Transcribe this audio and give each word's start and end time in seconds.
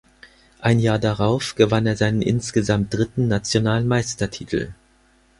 Ein 0.61 0.79
Jahr 0.79 0.97
darauf 0.97 1.53
gewann 1.53 1.85
er 1.85 1.95
seinen 1.95 2.23
insgesamt 2.23 2.91
dritten 2.91 3.27
nationalen 3.27 3.87
Meistertitel. 3.87 4.73